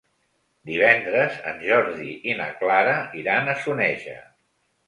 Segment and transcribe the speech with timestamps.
[0.69, 4.19] Divendres en Jordi i na Clara iran a Soneja.